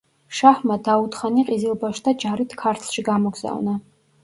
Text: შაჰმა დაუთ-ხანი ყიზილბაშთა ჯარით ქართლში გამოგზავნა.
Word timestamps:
შაჰმა 0.35 0.77
დაუთ-ხანი 0.87 1.43
ყიზილბაშთა 1.51 2.15
ჯარით 2.25 2.57
ქართლში 2.65 3.07
გამოგზავნა. 3.13 3.79